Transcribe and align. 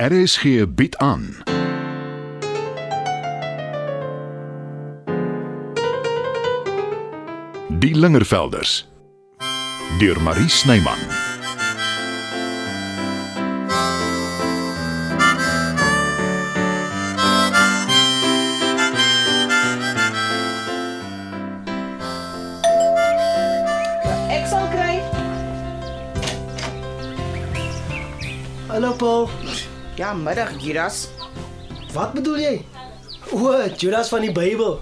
RSG 0.00 0.74
bied 0.74 0.96
aan. 0.96 1.36
Die 7.68 7.94
Lingervelders 7.94 8.88
deur 9.98 10.22
Marie 10.22 10.48
Snyman. 10.48 10.98
Ek 24.30 24.48
sal 24.48 24.64
kry. 24.72 24.96
Hallo 28.72 28.96
Paul. 28.96 29.28
Ja, 29.94 30.12
middag, 30.14 30.50
Judas. 30.58 31.08
Wat 31.92 32.12
bedoel 32.12 32.38
jy? 32.38 32.54
O, 33.30 33.52
Judas 33.76 34.08
van 34.08 34.20
die 34.24 34.32
Bybel. 34.32 34.80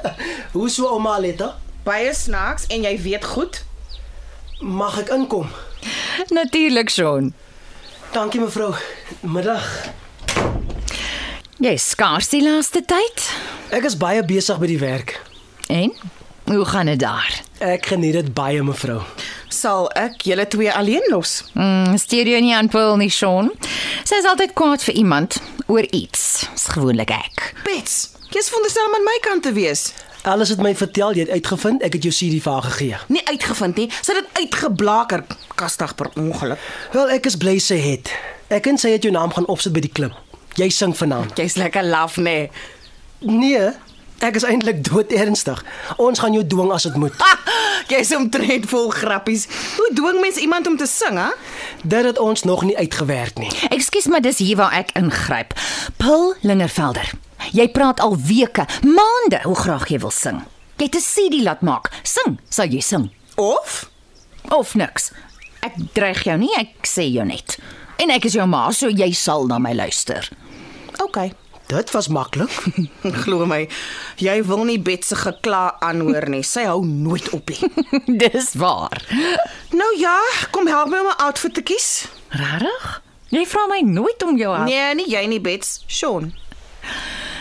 Hoe 0.56 0.68
so 0.70 0.88
ouma 0.90 1.14
Aletta? 1.16 1.54
Baie 1.86 2.10
snaaks 2.14 2.66
en 2.72 2.82
jy 2.86 2.94
weet 3.04 3.24
goed. 3.24 3.60
Mag 4.60 4.98
ek 5.04 5.12
inkom? 5.14 5.48
Natuurlik, 6.34 6.90
Sean. 6.90 7.32
Dankie 8.14 8.40
mevrou. 8.40 8.72
Middag. 9.20 9.64
Jy 11.62 11.72
is 11.76 11.86
skaars 11.92 12.28
die 12.32 12.42
laaste 12.44 12.82
tyd. 12.88 13.28
Ek 13.76 13.86
is 13.88 13.96
baie 14.00 14.24
besig 14.26 14.58
by 14.60 14.68
die 14.70 14.80
werk. 14.80 15.16
En 15.72 15.92
hoe 16.50 16.64
gaan 16.68 16.90
dit 16.90 17.00
daar? 17.00 17.30
Ek 17.64 17.86
geniet 17.92 18.16
dit 18.18 18.32
baie 18.36 18.62
mevrou. 18.64 19.00
Sal 19.52 19.86
ek 19.94 20.24
julle 20.26 20.46
twee 20.50 20.72
alleen 20.72 21.04
los? 21.12 21.44
Mm, 21.54 21.94
steur 22.00 22.26
jou 22.26 22.40
nie 22.42 22.54
aan 22.54 22.68
Paul 22.68 22.96
nie, 22.98 23.10
Sean. 23.10 23.52
Sy 24.04 24.18
is 24.18 24.26
altyd 24.26 24.56
kwaad 24.58 24.82
vir 24.82 24.98
iemand 24.98 25.38
oor 25.70 25.86
iets. 25.94 26.46
Dis 26.52 26.66
gewoonlik 26.74 27.12
ek. 27.14 27.52
Bets, 27.66 27.96
jy's 28.34 28.50
veronderstel 28.50 28.88
om 28.88 28.98
aan 28.98 29.06
my 29.06 29.16
kant 29.26 29.46
te 29.46 29.54
wees. 29.56 29.92
Alles 30.26 30.50
het 30.50 30.58
my 30.62 30.72
vertel 30.74 31.14
jy 31.14 31.22
het 31.28 31.36
uitgevind 31.38 31.84
ek 31.86 31.94
het 31.98 32.08
jou 32.08 32.14
CD 32.14 32.40
vir 32.42 32.56
haar 32.56 32.66
gegee. 32.66 32.98
Nie 33.14 33.22
uitgevind 33.30 33.78
nie. 33.78 33.86
Sy 34.00 34.16
het 34.16 34.24
dit 34.24 34.40
uitgeblaker 34.42 35.22
kastig 35.54 35.94
per 35.94 36.10
ongeluk. 36.18 36.62
Wel, 36.96 37.12
ek 37.14 37.30
is 37.30 37.38
bly 37.38 37.60
sy 37.62 37.78
het. 37.78 38.10
Ek 38.50 38.66
en 38.66 38.78
sy 38.78 38.96
het 38.96 39.06
jou 39.06 39.14
naam 39.14 39.30
gaan 39.36 39.46
opsit 39.52 39.74
by 39.76 39.84
die 39.86 39.92
klub. 39.94 40.18
Jy 40.58 40.66
sing 40.74 40.96
vanaand. 40.98 41.38
Jy's 41.38 41.54
lekker 41.60 41.86
laf, 41.86 42.16
nê? 42.18 42.48
Nee, 43.22 43.70
ek 44.18 44.36
is 44.36 44.44
eintlik 44.44 44.84
dood 44.84 45.12
ernstig. 45.12 45.64
Ons 45.96 46.18
gaan 46.18 46.32
jou 46.32 46.46
dwing 46.46 46.72
as 46.72 46.82
dit 46.82 46.96
moet. 46.96 47.12
Ah, 47.18 47.38
jy's 47.88 48.14
omtrent 48.16 48.66
vol 48.70 48.90
grappies. 48.90 49.46
Hoe 49.76 49.90
dwing 49.94 50.20
mens 50.20 50.36
iemand 50.36 50.66
om 50.66 50.76
te 50.76 50.86
sing, 50.86 51.18
hè? 51.18 51.30
Dit 51.82 52.04
het 52.04 52.18
ons 52.18 52.42
nog 52.42 52.62
nie 52.62 52.76
uitgewerk 52.78 53.38
nie. 53.38 53.50
Ekskuus, 53.70 54.06
maar 54.06 54.20
dis 54.20 54.38
hier 54.38 54.56
waar 54.56 54.72
ek 54.72 54.90
ingryp. 54.98 55.54
Paul 55.96 56.34
Lingervelder. 56.40 57.12
Jy 57.52 57.68
praat 57.68 58.00
al 58.00 58.16
weke, 58.16 58.66
maande 58.82 59.40
hoe 59.44 59.56
graag 59.56 59.88
jy 59.88 59.98
wil 59.98 60.10
sing. 60.10 60.42
Jy 60.76 60.84
het 60.84 60.96
'n 60.96 61.00
CD 61.00 61.42
laat 61.42 61.60
maak. 61.62 61.90
Sing, 62.02 62.40
sal 62.48 62.66
jy 62.66 62.80
sing? 62.80 63.10
Of 63.36 63.90
Of 64.50 64.74
niks. 64.74 65.10
Ek 65.60 65.74
dreig 65.92 66.22
jou 66.24 66.36
nie, 66.38 66.52
ek 66.58 66.86
sê 66.86 67.06
jou 67.10 67.24
net. 67.26 67.58
En 67.98 68.10
ek 68.10 68.24
is 68.28 68.36
jou 68.36 68.46
ma, 68.46 68.70
so 68.70 68.88
jy 68.88 69.12
sal 69.12 69.46
na 69.46 69.58
my 69.58 69.72
luister. 69.74 70.28
Okay. 71.02 71.32
Dit 71.66 71.90
was 71.90 72.08
maklik. 72.08 72.52
Glo 73.22 73.46
my, 73.46 73.64
jy 74.22 74.36
wil 74.46 74.62
nie 74.68 74.78
Bet 74.78 75.04
se 75.04 75.16
gekla 75.18 75.76
aanhoor 75.82 76.28
nie. 76.30 76.44
Sy 76.46 76.62
hou 76.68 76.84
nooit 76.86 77.26
op 77.34 77.50
nie. 77.50 77.70
Dis 78.22 78.52
waar. 78.54 79.02
nou 79.74 79.90
ja, 79.98 80.14
kom 80.54 80.70
help 80.70 80.92
my 80.92 81.02
om 81.02 81.10
'n 81.10 81.22
outfit 81.26 81.54
te 81.54 81.62
kies. 81.62 82.06
Rarig? 82.30 83.02
Jy 83.34 83.42
vra 83.46 83.66
my 83.66 83.80
nooit 83.82 84.22
om 84.22 84.38
jou 84.38 84.54
help. 84.54 84.68
Nee, 84.70 84.94
nie 84.94 85.10
jy 85.10 85.26
nie, 85.26 85.40
Bets. 85.40 85.82
Sean. 85.86 86.34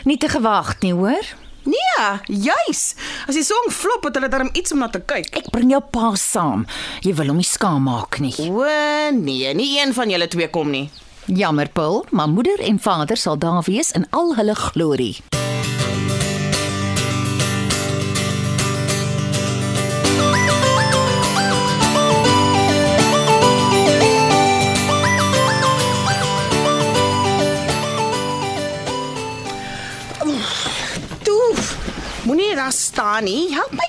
Nie 0.03 0.17
te 0.17 0.29
gewag 0.29 0.79
nie, 0.81 0.93
hoor? 0.93 1.25
Nee, 1.65 2.07
juis. 2.25 2.95
As 3.27 3.37
die 3.37 3.43
song 3.45 3.71
flop, 3.73 4.03
het 4.05 4.17
hulle 4.17 4.29
darm 4.29 4.49
iets 4.53 4.73
om 4.73 4.81
na 4.81 4.89
te 4.89 5.01
kyk. 5.01 5.31
Ek 5.37 5.49
bring 5.53 5.71
jou 5.73 5.81
pa 5.81 6.13
saam. 6.17 6.65
Jy 7.05 7.13
wil 7.17 7.33
hom 7.33 7.41
nie 7.41 7.47
skaam 7.47 7.85
maak 7.89 8.19
nie. 8.21 8.33
O 8.49 8.65
nee, 9.13 9.53
nie 9.53 9.71
een 9.79 9.93
van 9.93 10.09
julle 10.09 10.27
twee 10.27 10.49
kom 10.53 10.69
nie. 10.73 10.89
Jammer, 11.25 11.69
Paul, 11.69 12.05
maar 12.09 12.29
moeder 12.29 12.59
en 12.59 12.79
vader 12.79 13.17
sal 13.17 13.37
daar 13.37 13.61
wees 13.65 13.91
in 13.91 14.07
al 14.09 14.35
hulle 14.35 14.55
glorie. 14.55 15.17
Toe. 31.23 31.55
Moenie 32.23 32.55
daar 32.55 32.71
staan 32.71 33.23
nie. 33.23 33.53
Help 33.53 33.71
my. 33.71 33.84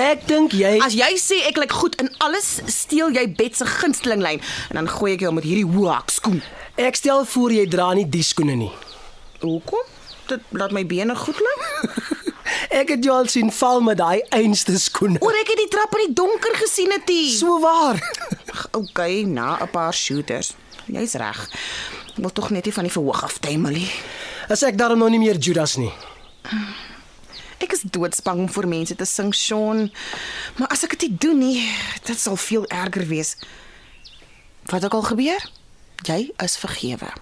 Ek 0.00 0.22
dink 0.28 0.54
jy 0.56 0.78
As 0.80 0.94
jy 0.96 1.10
sê 1.20 1.42
ek 1.50 1.58
lyk 1.60 1.72
goed 1.76 1.96
in 2.00 2.08
alles, 2.24 2.48
steel 2.72 3.12
jy 3.12 3.26
Bet 3.36 3.58
se 3.58 3.66
gunsteling 3.68 4.22
lyn 4.24 4.40
en 4.70 4.80
dan 4.80 4.88
gooi 4.88 5.12
ek 5.16 5.24
jou 5.26 5.32
met 5.36 5.44
hierdie 5.44 5.66
hoë 5.68 5.92
hakskoen. 5.98 6.40
ek 6.80 6.96
stel 6.96 7.26
voor 7.28 7.52
jy 7.52 7.66
dra 7.68 7.90
nie 7.94 8.06
die 8.08 8.22
skoene 8.24 8.56
nie. 8.56 8.70
Hoekom? 9.42 9.84
Dit 10.30 10.40
laat 10.56 10.72
my 10.72 10.86
bene 10.86 11.16
goed 11.16 11.36
lyk. 11.36 11.60
Ek 12.80 12.88
het 12.94 13.04
jou 13.04 13.14
al 13.14 13.26
sien 13.30 13.50
val 13.54 13.80
met 13.82 13.98
daai 13.98 14.22
einste 14.34 14.74
skoene. 14.78 15.18
Oor 15.22 15.36
ek 15.40 15.52
het 15.52 15.58
die 15.58 15.68
trap 15.70 15.94
in 15.98 16.02
die 16.06 16.14
donker 16.18 16.54
gesien 16.58 16.90
het. 16.94 17.10
So 17.34 17.58
waar. 17.62 17.98
Okay, 18.74 19.22
na 19.24 19.58
'n 19.62 19.70
paar 19.70 19.94
shooters. 19.94 20.54
Jy's 20.86 21.14
reg. 21.14 21.38
Ek 22.14 22.18
wil 22.22 22.32
tog 22.32 22.50
net 22.50 22.64
nie 22.64 22.72
van 22.72 22.84
die 22.84 22.92
verhoog 22.92 23.24
af 23.24 23.38
tuimel 23.38 23.72
nie. 23.72 23.90
As 24.48 24.62
ek 24.62 24.76
daarom 24.78 24.98
nog 24.98 25.10
nie 25.10 25.18
meer 25.18 25.38
Judas 25.38 25.76
nie. 25.76 25.92
Ek 27.60 27.72
is 27.76 27.82
doodsbang 27.84 28.38
om 28.46 28.48
vir 28.48 28.66
mense 28.68 28.94
te 28.96 29.04
sing, 29.04 29.34
Sean. 29.36 29.90
Maar 30.56 30.72
as 30.72 30.84
ek 30.86 30.96
dit 30.96 31.10
nie 31.10 31.16
doen 31.20 31.38
nie, 31.38 31.58
dit 32.08 32.18
sal 32.18 32.36
veel 32.40 32.64
erger 32.72 33.04
wees. 33.06 33.36
Wat 34.72 34.84
ook 34.84 34.96
al 34.96 35.08
gebeur, 35.12 35.50
jy 36.08 36.30
is 36.40 36.56
vergewe. 36.56 37.12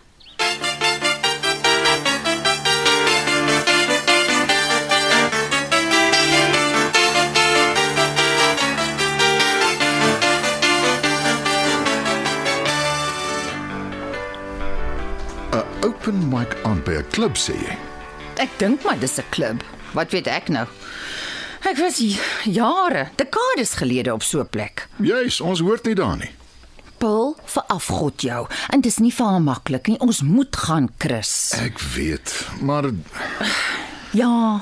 Open 15.89 16.29
mic 16.29 16.57
aan 16.63 16.81
by 16.85 16.95
'n 16.99 17.07
klub 17.11 17.37
sê 17.37 17.55
jy. 17.55 17.77
Ek 18.37 18.51
dink 18.59 18.85
maar 18.85 18.99
dis 18.99 19.19
'n 19.19 19.29
klub. 19.31 19.78
Wat 19.93 20.11
weet 20.11 20.27
ek 20.27 20.49
nou? 20.49 20.67
Ek 21.69 21.77
was 21.77 21.97
j- 21.99 22.21
jare, 22.45 23.09
dekades 23.17 23.73
gelede 23.75 24.13
op 24.15 24.23
so 24.23 24.41
'n 24.41 24.49
plek. 24.49 24.89
Juis, 24.97 25.41
ons 25.41 25.61
hoort 25.61 25.85
nie 25.85 25.95
daar 25.95 26.17
nie. 26.17 26.31
Paul, 26.99 27.37
verafgod 27.45 28.21
jou. 28.23 28.47
En 28.71 28.81
dis 28.81 28.99
nie 28.99 29.13
vir 29.13 29.27
haar 29.27 29.41
maklik 29.43 29.87
nie. 29.87 29.99
Ons 30.01 30.23
moet 30.23 30.57
gaan, 30.57 30.89
Chris. 30.99 31.53
Ek 31.57 31.79
weet, 31.79 32.47
maar 32.61 32.91
Ja, 34.13 34.61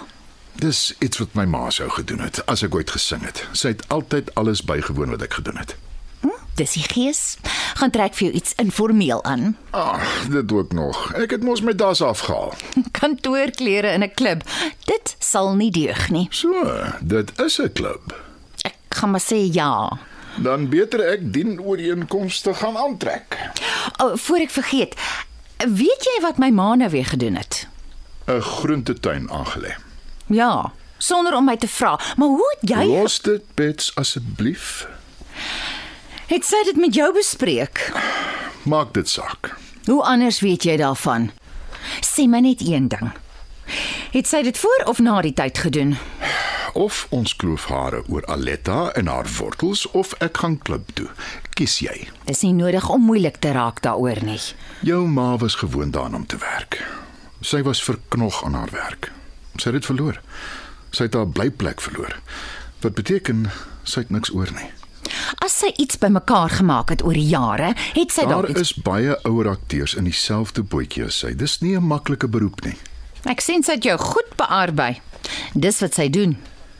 dis 0.54 0.94
iets 0.98 1.18
wat 1.18 1.34
my 1.34 1.44
ma 1.44 1.70
sou 1.70 1.88
gedoen 1.90 2.20
het 2.20 2.46
as 2.46 2.62
ek 2.62 2.74
ooit 2.74 2.90
gesing 2.90 3.22
het. 3.24 3.46
Sy 3.52 3.68
het 3.68 3.88
altyd 3.88 4.34
alles 4.34 4.62
bygewoon 4.64 5.10
wat 5.10 5.22
ek 5.22 5.34
gedoen 5.34 5.56
het. 5.56 5.76
Dis 6.56 6.72
die 6.72 6.82
gees. 6.82 7.36
Gaan 7.76 7.90
trek 7.90 8.14
vir 8.14 8.26
jou 8.28 8.34
iets 8.38 8.54
informeel 8.62 9.24
aan. 9.24 9.56
Ah, 9.70 10.02
dit 10.30 10.52
ook 10.52 10.72
nog. 10.72 11.12
Ek 11.14 11.30
het 11.36 11.42
mos 11.44 11.60
my 11.60 11.74
das 11.76 12.02
afgehaal. 12.02 12.54
Kantoorklere 13.00 13.92
in 13.92 14.02
'n 14.02 14.14
klub. 14.14 14.42
Dit 14.84 15.16
sal 15.18 15.54
nie 15.54 15.70
deug 15.70 16.10
nie. 16.10 16.26
So, 16.30 16.52
dit 17.00 17.32
is 17.40 17.58
'n 17.60 17.72
klub. 17.72 18.14
Ek 18.62 18.76
gaan 18.88 19.10
maar 19.10 19.24
sê 19.24 19.38
ja. 19.52 19.98
Dan 20.36 20.68
beter 20.68 21.00
ek 21.00 21.32
dien 21.32 21.60
ooreenkomste 21.60 22.54
gaan 22.54 22.76
aantrek. 22.76 23.50
O, 23.96 24.04
oh, 24.06 24.16
voor 24.16 24.36
ek 24.38 24.50
vergeet. 24.50 24.94
Weet 25.56 26.04
jy 26.04 26.20
wat 26.20 26.38
my 26.38 26.50
ma 26.50 26.74
nou 26.74 26.90
weer 26.90 27.06
gedoen 27.06 27.34
het? 27.36 27.66
'n 28.26 28.40
Groentetuin 28.40 29.30
aangelê. 29.30 29.74
Ja, 30.26 30.72
sonder 30.98 31.36
om 31.36 31.44
my 31.44 31.56
te 31.56 31.68
vra. 31.68 32.00
Maar 32.16 32.28
hoe 32.28 32.56
het 32.58 32.70
jy 32.70 32.84
Los 32.84 33.20
dit 33.20 33.42
bets 33.54 33.94
asseblief. 33.94 34.88
Het 36.26 36.44
sy 36.44 36.62
dit 36.64 36.76
met 36.76 36.94
jou 36.94 37.12
bespreek? 37.14 37.92
Maak 38.66 38.94
dit 38.94 39.08
saak. 39.08 39.54
Hoe 39.86 40.02
anders 40.02 40.40
weet 40.40 40.64
jy 40.66 40.76
daarvan? 40.80 41.30
Sê 42.02 42.26
my 42.26 42.40
net 42.42 42.60
een 42.66 42.88
ding. 42.90 43.12
Het 44.14 44.26
sy 44.26 44.42
dit 44.42 44.58
voor 44.58 44.86
of 44.90 44.98
na 44.98 45.20
die 45.22 45.34
tyd 45.34 45.58
gedoen? 45.58 45.96
Of 46.76 47.06
ons 47.14 47.36
kloof 47.36 47.68
hare 47.70 48.02
oor 48.12 48.26
Aletta 48.26 48.90
en 48.98 49.06
haar 49.06 49.28
wortels 49.38 49.86
of 49.96 50.12
ek 50.20 50.42
gaan 50.42 50.58
klub 50.58 50.90
toe. 50.98 51.08
Kies 51.56 51.78
jy. 51.80 52.08
Dis 52.28 52.42
nie 52.44 52.52
nodig 52.52 52.88
om 52.92 53.06
moeilik 53.06 53.38
te 53.40 53.54
raak 53.56 53.80
daaroor 53.86 54.20
nie. 54.26 54.40
Jou 54.84 55.06
ma 55.08 55.36
was 55.40 55.56
gewoond 55.62 55.94
daaraan 55.94 56.20
om 56.20 56.26
te 56.26 56.36
werk. 56.42 56.82
Sy 57.40 57.62
was 57.62 57.82
verknog 57.84 58.42
aan 58.44 58.54
haar 58.58 58.72
werk. 58.74 59.12
Sy 59.56 59.70
het 59.70 59.80
dit 59.80 59.88
verloor. 59.88 60.20
Sy 60.90 61.08
het 61.08 61.14
haar 61.14 61.28
blyplek 61.28 61.80
verloor. 61.80 62.18
Wat 62.82 62.94
beteken 62.98 63.46
sy 63.84 64.04
het 64.04 64.10
niks 64.12 64.34
oor 64.34 64.52
nie. 64.52 64.68
Sy 65.56 65.70
iets 65.80 65.96
bymekaar 65.96 66.50
gemaak 66.50 66.90
het 66.92 67.02
oor 67.04 67.16
die 67.16 67.28
jare, 67.30 67.70
het 67.96 68.12
sy 68.12 68.26
Daar 68.28 68.48
iets 68.50 68.60
is 68.60 68.72
baie 68.84 69.14
ouer 69.24 69.48
akteurs 69.54 69.94
in 69.96 70.04
dieselfde 70.04 70.60
bootjie 70.60 71.06
as 71.06 71.16
sy. 71.22 71.32
Dis 71.32 71.60
nie 71.62 71.72
'n 71.76 71.86
maklike 71.86 72.28
beroep 72.28 72.60
nie. 72.64 72.76
Ek 73.24 73.40
sien 73.40 73.62
sy 73.62 73.72
het 73.72 73.84
jou 73.84 73.96
goed 73.98 74.36
bearbei. 74.36 75.00
Dis 75.54 75.80
wat 75.80 75.94
sy 75.94 76.08
doen. 76.08 76.36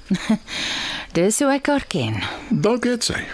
Dis 1.17 1.39
hoe 1.41 1.53
ek 1.55 1.67
haar 1.67 1.87
ken. 1.89 2.21
Dalk 2.51 2.85
het 2.85 3.05
sy. 3.05 3.25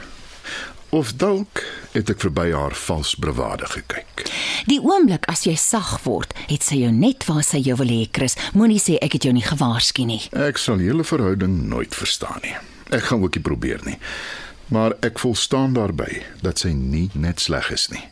Of 0.91 1.13
dalk 1.17 1.65
het 1.93 2.11
ek 2.11 2.21
verby 2.21 2.53
haar 2.53 2.75
vals 2.75 3.15
bravade 3.15 3.67
gekyk. 3.67 4.31
Die 4.67 4.81
oomblik 4.81 5.27
as 5.27 5.43
jy 5.45 5.57
sag 5.57 6.05
word, 6.05 6.35
het 6.47 6.63
sy 6.63 6.77
jou 6.77 6.93
net 6.93 7.27
waar 7.27 7.43
sy 7.43 7.59
jou 7.59 7.77
wil 7.77 7.89
hê, 7.89 8.07
Chris. 8.13 8.37
Moenie 8.55 8.79
sê 8.79 8.97
ek 9.03 9.13
het 9.13 9.25
jou 9.25 9.33
nie 9.33 9.43
gewaarsku 9.43 10.05
nie. 10.05 10.23
Ek 10.33 10.59
sal 10.59 10.79
julle 10.79 11.05
verhouding 11.05 11.69
nooit 11.69 11.95
verstaan 11.95 12.39
nie. 12.43 12.55
Ek 12.93 13.03
gaan 13.03 13.23
ook 13.23 13.35
nie 13.35 13.43
probeer 13.43 13.81
nie. 13.85 13.99
Maar 14.69 14.95
ek 15.01 15.19
volstaan 15.19 15.73
daarby 15.73 16.23
dat 16.41 16.59
sy 16.59 16.73
nie 16.77 17.11
net 17.15 17.41
sleg 17.41 17.71
is 17.71 17.89
nie. 17.89 18.05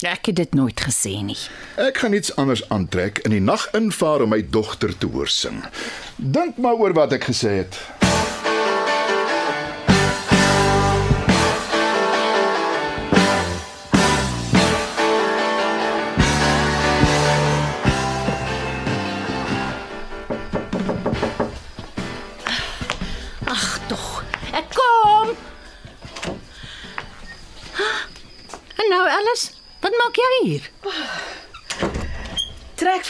Ek 0.00 0.30
het 0.30 0.36
dit 0.36 0.54
nooit 0.54 0.80
gesê 0.80 1.18
nie. 1.22 1.36
Ek 1.76 1.98
gaan 2.00 2.16
iets 2.16 2.32
anders 2.40 2.62
aantrek 2.72 3.20
in 3.28 3.34
die 3.36 3.42
nag 3.44 3.66
invaar 3.76 4.24
om 4.24 4.32
my 4.32 4.40
dogter 4.50 4.96
te 4.96 5.06
hoor 5.12 5.28
sing. 5.28 5.60
Dink 6.16 6.56
maar 6.56 6.80
oor 6.80 6.96
wat 6.96 7.12
ek 7.12 7.28
gesê 7.28 7.58
het. 7.60 7.76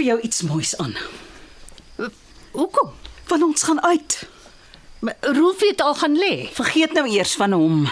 Vir 0.00 0.14
jou 0.14 0.20
iets 0.24 0.42
moois 0.48 0.76
aan. 0.80 0.94
Hoekom? 2.56 2.94
Want 3.28 3.42
ons 3.44 3.62
gaan 3.68 3.82
uit. 3.84 4.22
Maar 5.04 5.16
Rolf 5.36 5.60
het 5.60 5.80
al 5.84 5.94
gaan 5.94 6.16
lê. 6.16 6.48
Vergeet 6.56 6.92
nou 6.96 7.04
eers 7.08 7.34
van 7.36 7.52
hom. 7.52 7.84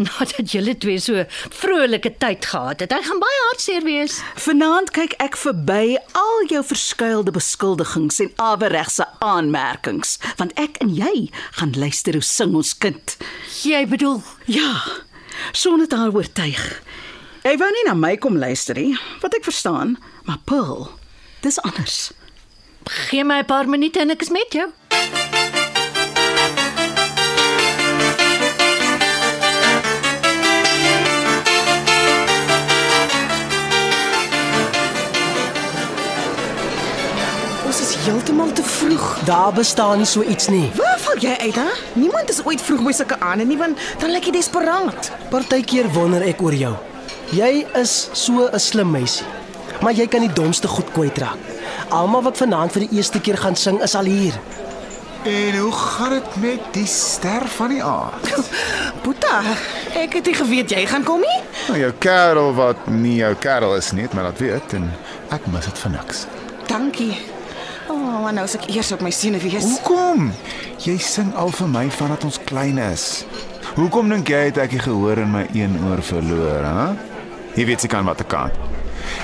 Nadat 0.00 0.52
julle 0.52 0.72
twee 0.80 1.00
so 1.00 1.24
vrolike 1.60 2.12
tyd 2.22 2.46
gehad 2.48 2.80
het, 2.80 2.92
hy 2.94 3.00
gaan 3.04 3.20
baie 3.20 3.40
hartseer 3.50 3.84
wees. 3.84 4.20
Vanaand 4.40 4.92
kyk 4.96 5.16
ek 5.20 5.36
verby 5.36 5.98
al 6.16 6.46
jou 6.48 6.62
verskuilde 6.64 7.34
beskuldigings 7.36 8.20
en 8.24 8.32
aweregse 8.40 9.04
aanmerkings, 9.24 10.16
want 10.40 10.56
ek 10.60 10.80
en 10.84 10.94
jy 10.96 11.28
gaan 11.58 11.76
luister 11.76 12.16
hoe 12.16 12.24
sing 12.24 12.56
ons 12.56 12.72
kind. 12.80 13.16
Jy 13.60 13.82
bedoel, 13.92 14.22
Ja, 14.48 14.72
sonder 15.52 15.88
te 15.88 16.00
haar 16.00 16.16
oortuig. 16.16 16.64
Hy 17.40 17.54
wou 17.56 17.68
nie 17.72 17.84
na 17.86 17.94
my 17.96 18.16
kom 18.20 18.36
luister 18.36 18.76
nie, 18.76 18.98
wat 19.22 19.32
ek 19.32 19.46
verstaan, 19.48 19.94
maar 20.28 20.40
Paul, 20.44 20.90
dis 21.40 21.56
anders. 21.64 22.10
gee 23.08 23.24
my 23.24 23.38
'n 23.40 23.46
paar 23.46 23.68
minute 23.68 24.00
en 24.00 24.10
ek 24.10 24.22
is 24.22 24.30
met 24.30 24.52
jou. 24.52 24.68
Ons 37.66 37.80
is 37.80 37.94
heeltemal 38.04 38.52
te 38.52 38.62
vroeg. 38.62 39.18
Daar 39.24 39.52
bestaan 39.52 39.96
nie 39.96 40.06
so 40.06 40.22
iets 40.22 40.48
nie. 40.48 40.70
Waar 40.74 40.98
val 40.98 41.16
jy 41.18 41.36
uit, 41.40 41.54
hè? 41.54 41.70
Niemand 41.92 42.28
is 42.28 42.44
ooit 42.44 42.62
vroeg 42.62 42.82
by 42.82 42.92
sulke 42.92 43.20
aande 43.20 43.44
nie, 43.44 43.58
want 43.58 43.78
dan 43.98 44.10
lyk 44.10 44.24
jy 44.24 44.32
desperaat. 44.32 45.10
Partykeer 45.30 45.88
wonder 45.92 46.22
ek 46.22 46.42
oor 46.42 46.54
jou. 46.54 46.89
Jy 47.30 47.64
is 47.78 48.08
so 48.12 48.48
'n 48.50 48.58
slim 48.58 48.90
meisie. 48.90 49.26
Maar 49.80 49.92
jy 49.92 50.06
kan 50.06 50.20
die 50.20 50.32
domste 50.32 50.68
goed 50.68 50.90
kwytraak. 50.92 51.38
Almal 51.88 52.22
wat 52.22 52.36
vanaand 52.36 52.72
vir 52.72 52.80
die 52.80 52.96
eerste 52.96 53.20
keer 53.20 53.38
gaan 53.38 53.56
sing 53.56 53.82
is 53.82 53.94
al 53.94 54.04
hier. 54.04 54.34
En 55.24 55.58
hoe 55.58 55.72
gaan 55.72 56.10
dit 56.10 56.36
met 56.36 56.60
die 56.72 56.86
ster 56.86 57.46
van 57.46 57.68
die 57.68 57.84
aard? 57.84 58.34
Boeta, 59.02 59.42
ek 59.94 60.12
het 60.12 60.26
nie 60.26 60.34
geweet 60.34 60.70
jy 60.70 60.86
gaan 60.86 61.04
kom 61.04 61.20
nie. 61.20 61.42
Nou 61.68 61.78
jou 61.78 61.92
kerel 61.98 62.54
wat 62.54 62.86
nie 62.86 63.16
jou 63.20 63.34
kerel 63.34 63.76
is 63.76 63.92
nie, 63.92 64.08
my 64.12 64.22
laat 64.22 64.38
weet 64.38 64.72
en 64.72 64.90
ek 65.30 65.46
mis 65.46 65.64
dit 65.64 65.78
vir 65.78 65.90
niks. 65.90 66.26
Dankie. 66.66 67.14
O, 67.88 67.94
oh, 67.94 68.30
nou 68.30 68.44
as 68.44 68.56
ek 68.58 68.66
eers 68.74 68.90
op 68.92 69.00
my 69.00 69.10
senuwees. 69.10 69.62
Hoekom? 69.62 70.32
Jy 70.82 70.98
sing 70.98 71.30
al 71.34 71.54
vir 71.54 71.68
my 71.68 71.86
vandat 71.90 72.24
ons 72.24 72.40
klein 72.44 72.78
is. 72.78 73.24
Hoekom 73.76 74.08
dink 74.10 74.28
jy 74.28 74.48
het 74.48 74.58
ek 74.58 74.70
die 74.70 74.82
gehoor 74.82 75.18
in 75.22 75.30
my 75.30 75.46
een 75.54 75.78
oor 75.86 76.02
verloor, 76.02 76.66
hè? 76.66 77.09
Jy 77.54 77.64
weet 77.66 77.80
seker 77.80 78.04
wat 78.06 78.20
ek 78.20 78.28
kan. 78.28 78.50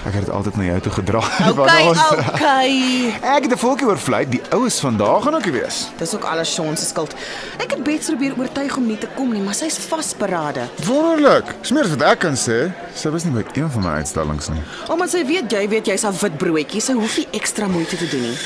Ek 0.06 0.14
het 0.14 0.24
dit 0.26 0.30
altyd 0.34 0.56
na 0.58 0.64
jou 0.64 0.80
toe 0.86 0.92
gedra. 0.92 1.20
Okay, 1.56 1.86
okay. 1.88 2.72
Ek 3.36 3.46
het 3.46 3.52
'n 3.52 3.58
voeltjie 3.58 3.86
oorvlei, 3.86 4.22
die 4.28 4.40
oues 4.50 4.80
vandag 4.80 5.22
gaan 5.22 5.34
ook 5.34 5.44
nie 5.44 5.52
wees. 5.60 5.88
Dis 5.98 6.14
ook 6.14 6.24
alles 6.24 6.54
Sean 6.54 6.76
se 6.76 6.84
skuld. 6.84 7.14
Ek 7.58 7.70
het 7.70 7.82
Bets 7.84 8.06
probeer 8.06 8.34
oortuig 8.38 8.76
om 8.76 8.86
nie 8.86 8.98
te 8.98 9.08
kom 9.14 9.32
nie, 9.32 9.42
maar 9.42 9.54
sy's 9.54 9.78
vasberade. 9.78 10.68
Wonderlik. 10.86 11.54
Smeer 11.62 11.88
wat 11.88 12.02
ek 12.02 12.18
kan 12.18 12.34
sê. 12.34 12.72
Sy 12.94 13.10
was 13.10 13.24
nie 13.24 13.32
by 13.32 13.44
een 13.54 13.70
van 13.70 13.82
my 13.82 13.94
uitstallings 14.02 14.48
nie. 14.48 14.62
Omdat 14.88 15.10
sy 15.10 15.24
weet 15.26 15.50
jy 15.52 15.68
weet 15.68 15.86
jy's 15.86 16.04
'n 16.04 16.14
wit 16.20 16.38
broodjie, 16.38 16.80
sy 16.80 16.92
hoef 16.92 17.16
nie 17.16 17.28
ekstra 17.32 17.66
moeite 17.68 17.96
te 17.96 18.08
doen 18.08 18.22
nie. 18.22 18.38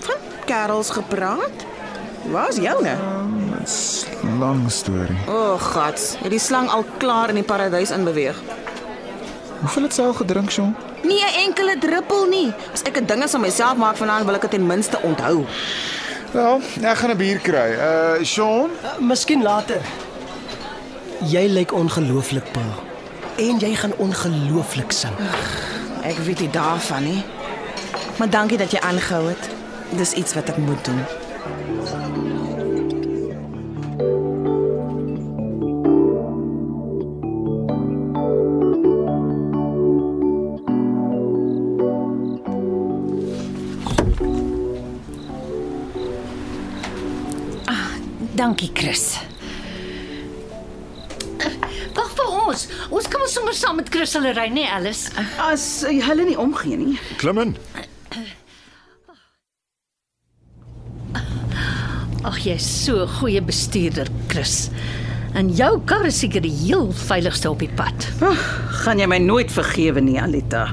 Van 0.00 0.16
kerels 0.46 0.90
gepraat? 0.90 1.66
Waar's 2.30 2.56
joune? 2.56 2.96
Lang 4.38 4.70
storie. 4.70 5.16
O, 5.28 5.32
oh, 5.32 5.60
God, 5.60 6.16
het 6.22 6.30
die 6.30 6.38
slang 6.38 6.68
al 6.70 6.84
klaar 6.98 7.28
in 7.28 7.34
die 7.34 7.44
paradys 7.44 7.90
inbeweeg. 7.90 8.36
Hoeveel 9.60 9.82
het 9.82 9.94
sy 9.94 10.02
al 10.02 10.12
gedrink, 10.14 10.50
Sean? 10.50 10.74
Nie 11.02 11.22
'n 11.24 11.34
enkele 11.46 11.78
druppel 11.78 12.24
nie. 12.28 12.52
As 12.72 12.82
ek 12.82 12.96
'n 13.00 13.04
ding 13.06 13.22
is 13.24 13.34
aan 13.34 13.40
myself 13.40 13.76
maak 13.76 13.96
vanaand, 13.96 14.24
wil 14.24 14.34
ek 14.34 14.40
dit 14.40 14.50
ten 14.50 14.66
minste 14.66 14.98
onthou. 15.02 15.44
Wel, 16.32 16.60
ek 16.82 16.96
gaan 16.96 17.10
'n 17.10 17.16
bier 17.16 17.38
kry. 17.38 17.70
Uh 17.78 18.24
Sean, 18.24 18.70
Uh, 18.84 18.98
miskien 19.00 19.42
later. 19.42 19.80
Jy 21.24 21.46
lyk 21.48 21.72
ongelooflik, 21.72 22.52
Paul. 22.52 22.74
En 23.36 23.58
jy 23.58 23.74
gaan 23.74 23.92
ongelooflik 23.96 24.92
sing. 24.92 25.12
Ek 26.02 26.16
weet 26.18 26.40
nie 26.40 26.50
daarvan 26.50 27.02
nie. 27.04 27.22
Maar 28.16 28.30
dankie 28.30 28.58
dat 28.58 28.70
jy 28.70 28.78
aangehou 28.80 29.28
het. 29.28 29.48
Dis 29.90 30.12
iets 30.12 30.34
wat 30.34 30.48
ek 30.48 30.56
moet 30.56 30.84
doen. 30.84 31.04
Dankie, 48.48 48.70
Chris. 48.72 49.18
Wag 51.92 52.12
vir 52.16 52.28
ons. 52.32 52.62
Ons 52.88 53.08
kan 53.12 53.20
ons 53.20 53.34
sommer 53.36 53.52
saam 53.52 53.76
met 53.76 53.90
Chris 53.92 54.14
hulle 54.16 54.30
ry, 54.32 54.46
nee 54.48 54.64
Alice. 54.72 55.12
As 55.44 55.66
uh, 55.84 55.92
hulle 56.06 56.24
nie 56.30 56.36
omgee 56.40 56.78
nie. 56.80 56.94
Klim 57.20 57.42
in. 57.42 57.52
Ag 62.24 62.40
jy's 62.46 62.64
so 62.64 63.04
'n 63.04 63.12
goeie 63.20 63.44
bestuurder, 63.44 64.08
Chris. 64.32 64.70
En 65.36 65.52
jou 65.52 65.74
kar 65.84 66.08
is 66.08 66.24
seker 66.24 66.40
die 66.40 66.56
heel 66.64 66.88
veiligste 67.04 67.52
op 67.52 67.60
die 67.60 67.72
pad. 67.76 68.08
Ag, 68.24 68.40
gaan 68.80 68.98
jy 68.98 69.12
my 69.12 69.20
nooit 69.20 69.52
vergewe 69.52 70.00
nie, 70.00 70.16
Alita. 70.16 70.72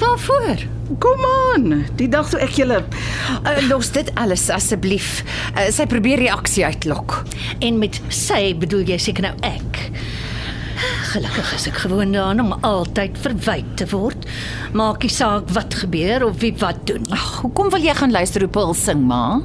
Waarvoor? 0.00 0.79
Kom 0.98 1.22
aan, 1.24 1.84
die 2.00 2.08
dag 2.10 2.26
toe 2.30 2.40
ek 2.42 2.56
julle 2.58 2.80
Uh, 3.40 3.68
los 3.68 3.92
dit 3.94 4.08
alles 4.18 4.48
asseblief. 4.50 5.20
Uh, 5.54 5.68
sy 5.72 5.86
probeer 5.88 6.18
reaksie 6.20 6.64
uitlok. 6.66 7.20
En 7.62 7.78
met 7.78 8.00
sy 8.12 8.50
bedoel 8.58 8.82
jy 8.90 8.98
seker 9.00 9.28
nou 9.28 9.32
ek. 9.46 9.78
Gelukkig 11.12 11.52
is 11.56 11.68
ek 11.70 11.78
gewoond 11.84 12.14
daaraan 12.16 12.42
om 12.42 12.66
altyd 12.66 13.16
verwyd 13.22 13.70
te 13.80 13.86
word. 13.92 14.26
Maak 14.76 15.06
nie 15.06 15.12
saak 15.12 15.48
wat 15.54 15.78
gebeur 15.82 16.26
of 16.26 16.40
wie 16.42 16.52
wat 16.60 16.82
doen. 16.90 17.06
Ag, 17.14 17.40
hoekom 17.44 17.70
wil 17.72 17.86
jy 17.86 17.94
gaan 17.96 18.14
luister 18.14 18.44
hoe 18.44 18.52
Paul 18.52 18.74
sing, 18.78 19.06
ma? 19.06 19.40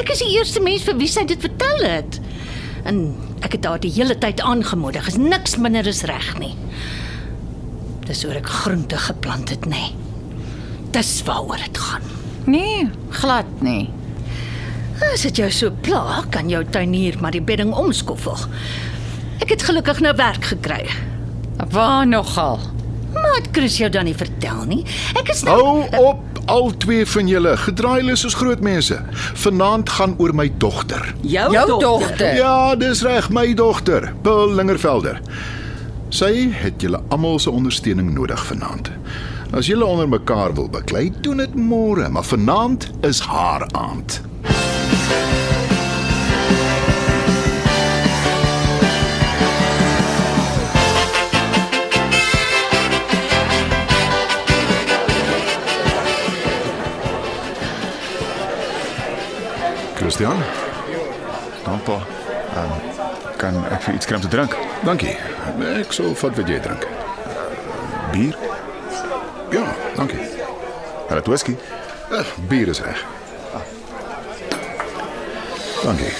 Ek 0.00 0.12
is 0.12 0.24
die 0.24 0.34
eerste 0.36 0.62
mens 0.64 0.84
vir 0.88 0.98
wie 1.00 1.10
sy 1.10 1.24
dit 1.28 1.40
vertel 1.40 1.86
het. 1.86 2.20
En 2.88 3.02
ek 3.46 3.58
het 3.58 3.68
haar 3.68 3.80
die 3.82 3.94
hele 3.94 4.18
tyd 4.18 4.42
aangemoedig. 4.42 5.08
Is 5.12 5.20
niks 5.20 5.58
minder 5.60 5.86
as 5.88 6.04
reg 6.10 6.32
nie. 6.42 6.54
Dis 8.08 8.24
oor 8.26 8.38
ek 8.40 8.48
groente 8.64 8.98
geplant 9.00 9.52
het, 9.54 9.68
nê. 9.70 9.90
Dis 10.90 11.22
waaroor 11.26 11.60
dit 11.64 11.78
gaan. 11.78 12.02
Nee, 12.50 12.88
glad 13.10 13.46
nie. 13.62 13.90
As 15.12 15.22
dit 15.24 15.36
jou 15.40 15.48
so 15.54 15.70
pla, 15.84 16.22
kan 16.30 16.48
jou 16.50 16.64
tuinier 16.64 17.16
maar 17.20 17.32
die 17.36 17.42
bedding 17.42 17.72
omskoffel. 17.74 18.36
Ek 19.40 19.54
het 19.54 19.62
gelukkig 19.64 20.00
nou 20.04 20.12
werk 20.18 20.44
gekry. 20.52 20.82
Waar 21.70 22.06
nogal? 22.06 22.58
Maar 23.14 23.34
het 23.40 23.48
Chris 23.52 23.76
jou 23.80 23.90
dan 23.90 24.04
nie 24.04 24.14
vertel 24.16 24.64
nie? 24.68 24.82
Ek 25.18 25.30
is 25.32 25.42
nou 25.46 25.56
hou 25.60 26.04
op 26.10 26.26
al 26.50 26.70
twee 26.82 27.04
van 27.06 27.28
julle, 27.28 27.52
gedraai 27.56 28.00
hulle 28.00 28.16
soos 28.18 28.34
groot 28.38 28.60
mense. 28.64 28.96
Vanaand 29.44 29.90
gaan 29.96 30.14
oor 30.18 30.32
my 30.34 30.48
dogter. 30.58 31.14
Jou, 31.22 31.48
Jou 31.54 31.66
dogter. 31.68 31.88
dogter. 31.88 32.34
Ja, 32.36 32.74
dis 32.80 33.02
reg, 33.06 33.28
my 33.30 33.52
dogter, 33.54 34.10
Paul 34.22 34.54
Lingervelder. 34.58 35.20
Sy 36.10 36.48
het 36.62 36.82
julle 36.82 36.98
almal 37.14 37.38
se 37.38 37.50
ondersteuning 37.54 38.10
nodig 38.14 38.40
vanaand. 38.48 38.90
As 39.52 39.66
julle 39.66 39.84
onder 39.84 40.08
mekaar 40.08 40.54
wil 40.54 40.68
beklei, 40.68 41.12
doen 41.20 41.36
dit 41.36 41.54
môre, 41.54 42.08
maar 42.08 42.22
vanaand 42.24 42.90
is 43.00 43.18
haar 43.20 43.66
aand. 43.72 44.20
Christian, 59.94 60.36
Danpa. 61.64 61.98
Um, 62.56 62.70
kan 63.36 63.58
ek 63.70 63.82
vir 63.82 63.94
iets 63.94 64.06
kry 64.06 64.16
om 64.16 64.22
te 64.22 64.30
drink? 64.30 64.56
dankie. 64.86 65.16
Ek 65.74 65.92
sal 65.92 66.14
vat 66.14 66.38
wat 66.38 66.48
jy 66.48 66.62
drink. 66.62 66.86
Bier? 68.14 68.49
Hulle 71.10 71.22
het 71.22 71.26
whisky. 71.26 71.56
Uh, 72.10 72.20
bier 72.46 72.68
is 72.68 72.80
reg. 72.80 73.06
Dankie. 75.82 76.12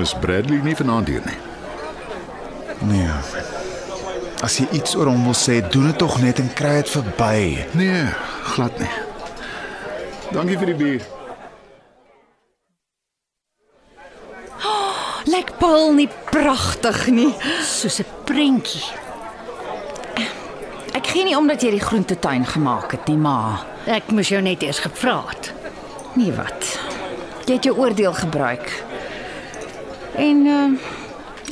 Is 0.00 0.14
Bradley 0.18 0.58
nie 0.64 0.76
vanaand 0.76 1.08
hier 1.08 1.22
nie? 1.24 1.38
Nee. 2.80 3.10
As 4.42 4.56
jy 4.58 4.66
iets 4.74 4.96
oor 4.98 5.12
hom 5.12 5.22
wil 5.28 5.36
sê, 5.38 5.60
doen 5.70 5.92
dit 5.92 5.98
tog 6.00 6.16
net 6.24 6.40
en 6.42 6.48
kry 6.58 6.80
dit 6.80 6.90
verby. 6.96 7.36
Nee, 7.78 8.06
glad 8.54 8.80
nie. 8.82 8.90
Dankie 10.32 10.58
vir 10.58 10.72
die 10.72 10.78
bier. 10.80 11.06
Lyk 15.30 15.54
Paul 15.62 15.94
nie 16.00 16.08
pragtig 16.32 17.06
nie. 17.14 17.30
Soos 17.62 18.00
'n 18.02 18.10
prentjie. 18.26 19.01
Gee 21.12 21.24
nie 21.28 21.36
omdat 21.36 21.60
jy 21.62 21.70
die 21.74 21.80
groentetuin 21.84 22.46
gemaak 22.48 22.92
het 22.96 23.06
nie, 23.10 23.16
maar 23.20 23.66
Ek 23.86 24.10
moes 24.14 24.28
jou 24.30 24.40
net 24.42 24.62
eers 24.62 24.78
gevra 24.78 25.18
het. 25.28 25.52
nee 26.14 26.32
wat. 26.32 26.78
Jy 27.46 27.54
het 27.58 27.64
jou 27.64 27.76
oordeel 27.78 28.12
gebruik. 28.14 28.84
En 30.16 30.46
uh, 30.46 30.70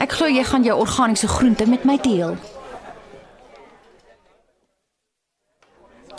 ek 0.03 0.13
glo 0.13 0.29
jy 0.29 0.45
gaan 0.45 0.63
jou 0.63 0.77
organiese 0.79 1.29
groente 1.29 1.67
met 1.67 1.85
my 1.85 1.97
deel. 2.03 2.37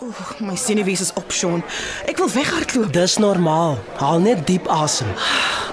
Oeg, 0.01 0.39
my 0.39 0.55
senuwees 0.57 1.01
is 1.01 1.13
op, 1.13 1.31
Sean. 1.31 1.61
Ek 2.09 2.17
wil 2.17 2.29
weghardloop. 2.33 2.89
Dis 2.93 3.17
normaal. 3.21 3.77
Haal 4.01 4.19
net 4.19 4.47
diep 4.49 4.67
asem. 4.67 5.07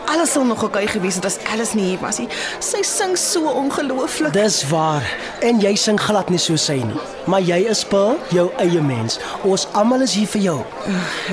Alles 0.09 0.33
sal 0.33 0.45
nog 0.45 0.63
oukei 0.63 0.87
gewees 0.89 1.15
het 1.15 1.25
as 1.29 1.37
Alice 1.53 1.77
nie 1.77 1.85
hier 1.85 1.99
was 2.01 2.19
nie. 2.19 2.29
Sy 2.65 2.81
sing 2.83 3.17
so 3.21 3.51
ongelooflik. 3.51 4.33
Dis 4.33 4.63
waar. 4.71 5.05
En 5.45 5.61
jy 5.61 5.75
sing 5.77 6.01
glad 6.01 6.31
nie 6.33 6.41
soos 6.41 6.65
sy 6.65 6.79
nie. 6.81 7.01
Maar 7.29 7.45
jy 7.45 7.59
is 7.69 7.85
Paul, 7.85 8.17
jou 8.33 8.47
eie 8.63 8.81
mens. 8.81 9.19
Ons 9.45 9.67
almal 9.77 10.07
is 10.07 10.15
hier 10.17 10.31
vir 10.33 10.45
jou. 10.47 10.57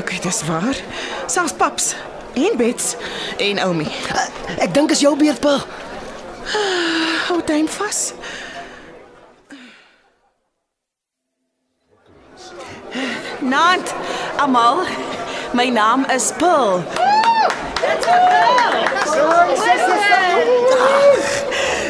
Okay, 0.01 0.19
dis 0.23 0.41
waar. 0.49 0.75
Selfs 1.31 1.55
paps 1.55 1.93
en 2.35 2.57
Bets 2.59 2.95
en 3.39 3.63
Oumi. 3.63 3.87
Ek 4.59 4.73
dink 4.75 4.91
is 4.91 5.05
jou 5.05 5.15
beurt, 5.15 5.39
Paul. 5.39 5.63
Hou 7.29 7.39
duim 7.47 7.71
vas. 7.79 8.11
Nant, 13.39 13.95
almal. 14.35 14.83
My 15.55 15.69
naam 15.71 16.03
is 16.11 16.33
Paul. 16.35 16.83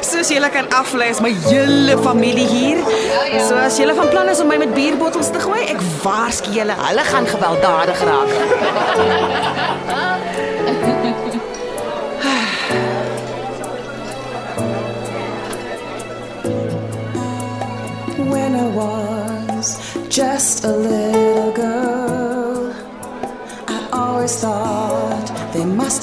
Soos 0.06 0.30
julle 0.30 0.50
kan 0.54 0.68
aflees, 0.80 1.20
my 1.22 1.34
hele 1.48 1.98
familie 2.04 2.48
hier. 2.48 2.78
So 3.48 3.56
as 3.60 3.78
julle 3.80 3.96
van 3.98 4.10
plan 4.14 4.30
is 4.30 4.40
om 4.40 4.48
my 4.48 4.58
met 4.62 4.74
bierbottels 4.78 5.30
te 5.34 5.40
gooi, 5.44 5.64
ek 5.74 5.82
waarsku 6.04 6.50
julle, 6.56 6.76
hulle 6.88 7.04
gaan 7.12 7.28
gewelddadig 7.36 8.00
raak. 8.10 8.32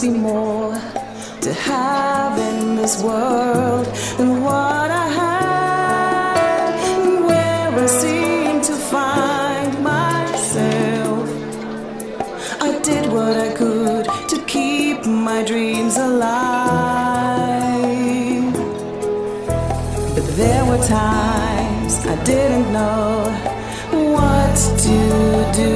Be 0.03 0.11
more 0.11 0.75
to 1.41 1.53
have 1.53 2.37
in 2.37 2.75
this 2.75 3.01
world 3.05 3.87
than 4.17 4.43
what 4.43 4.91
I 4.91 5.07
had. 5.23 6.75
And 6.99 7.25
where 7.25 7.71
I 7.85 7.87
seemed 7.87 8.65
to 8.65 8.73
find 8.73 9.81
myself, 9.81 11.29
I 12.61 12.81
did 12.83 13.13
what 13.13 13.37
I 13.37 13.55
could 13.55 14.07
to 14.31 14.45
keep 14.47 15.07
my 15.07 15.45
dreams 15.45 15.97
alive. 15.97 16.33
But 20.17 20.27
there 20.41 20.65
were 20.65 20.85
times 20.85 21.93
I 22.07 22.17
didn't 22.25 22.73
know 22.73 23.31
what 24.17 24.53
to 24.87 24.99
do. 25.63 25.75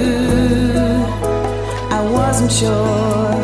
I 1.98 2.00
wasn't 2.10 2.50
sure 2.50 3.35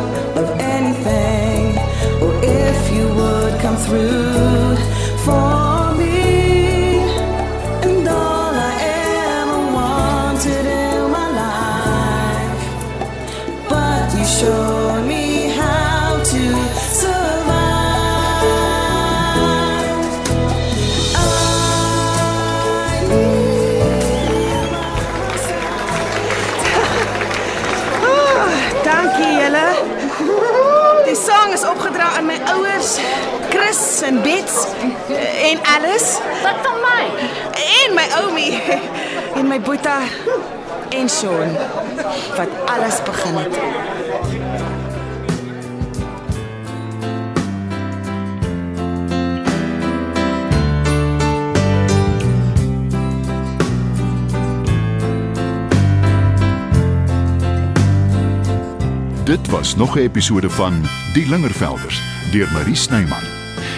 Die 31.05 31.15
sang 31.15 31.53
is 31.53 31.63
opgedra 31.67 32.15
aan 32.17 32.25
my 32.25 32.39
ouers, 32.47 32.97
Chris 33.49 34.01
en 34.01 34.21
Bets 34.21 34.67
en 35.51 35.59
Alice 35.75 36.19
Wat 36.43 36.55
van 36.63 36.79
my? 36.79 37.03
en 37.83 37.93
my 37.93 38.07
oumie 38.23 38.61
en 39.35 39.47
my 39.47 39.61
boeta 39.61 39.99
en 40.89 41.09
Sean 41.09 41.57
wat 42.35 42.49
alles 42.65 43.03
begin 43.03 43.35
het. 43.35 43.92
Dit 59.23 59.49
was 59.49 59.75
nog 59.75 59.95
'n 59.95 59.99
episode 59.99 60.49
van 60.49 60.73
Die 61.13 61.29
Lingervelders 61.29 62.01
deur 62.31 62.51
Marie 62.51 62.75
Snyman. 62.75 63.23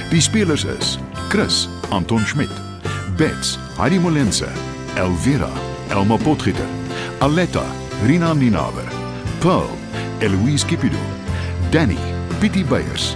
Die 0.10 0.22
spelers 0.22 0.64
is 0.64 0.98
Chris 1.30 1.70
Anton 1.90 2.20
Schmidt, 2.20 2.52
Bets 3.18 3.60
Heidi 3.78 4.00
Molense, 4.00 4.48
Elvira 4.96 5.50
Elma 5.88 6.16
Potgieter, 6.16 6.66
Aletta 7.20 7.64
Rina 8.06 8.34
Ninaber, 8.34 8.88
Pearl 9.40 9.70
Eloise 10.20 10.66
Kipido, 10.66 10.98
Danny 11.70 11.98
Pietie 12.40 12.66
Beyers, 12.66 13.16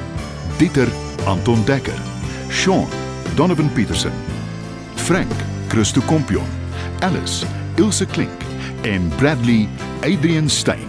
Dieter 0.57 0.87
Anton 1.25 1.65
Dekker, 1.65 1.99
Sean 2.49 2.87
Donovan 3.35 3.73
Petersen, 3.73 4.13
Frank 4.95 5.31
Christo 5.67 6.01
Kompion, 6.01 6.47
Alice 6.99 7.45
Ilse 7.75 8.05
Klink 8.05 8.43
en 8.81 9.11
Bradley 9.17 9.67
Adrian 10.01 10.49
Stein. 10.49 10.88